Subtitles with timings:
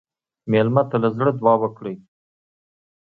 [0.51, 1.95] مېلمه ته له زړه دعا وکړئ.